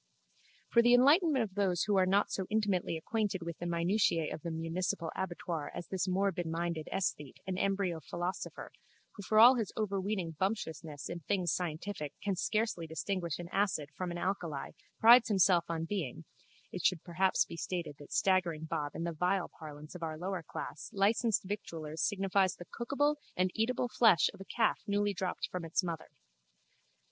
For 0.71 0.81
the 0.81 0.95
enlightenment 0.95 1.43
of 1.43 1.53
those 1.53 1.83
who 1.83 1.95
are 1.95 2.07
not 2.07 2.31
so 2.31 2.47
intimately 2.49 2.97
acquainted 2.97 3.43
with 3.43 3.59
the 3.59 3.67
minutiae 3.67 4.33
of 4.33 4.41
the 4.41 4.49
municipal 4.49 5.11
abattoir 5.15 5.71
as 5.75 5.89
this 5.89 6.07
morbidminded 6.07 6.87
esthete 6.91 7.37
and 7.45 7.59
embryo 7.59 7.99
philosopher 7.99 8.71
who 9.11 9.21
for 9.21 9.37
all 9.37 9.57
his 9.57 9.71
overweening 9.77 10.31
bumptiousness 10.39 11.07
in 11.07 11.19
things 11.19 11.53
scientific 11.53 12.13
can 12.19 12.35
scarcely 12.35 12.87
distinguish 12.87 13.37
an 13.37 13.47
acid 13.51 13.91
from 13.95 14.09
an 14.09 14.17
alkali 14.17 14.71
prides 14.99 15.27
himself 15.29 15.65
on 15.69 15.85
being, 15.85 16.25
it 16.71 16.83
should 16.83 17.03
perhaps 17.03 17.45
be 17.45 17.55
stated 17.55 17.97
that 17.99 18.11
staggering 18.11 18.65
bob 18.65 18.95
in 18.95 19.03
the 19.03 19.13
vile 19.13 19.49
parlance 19.59 19.93
of 19.93 20.01
our 20.01 20.17
lowerclass 20.17 20.89
licensed 20.93 21.43
victuallers 21.43 22.01
signifies 22.01 22.55
the 22.55 22.65
cookable 22.65 23.17
and 23.37 23.51
eatable 23.53 23.87
flesh 23.87 24.31
of 24.33 24.41
a 24.41 24.45
calf 24.45 24.81
newly 24.87 25.13
dropped 25.13 25.47
from 25.51 25.63
its 25.63 25.83
mother. 25.83 26.09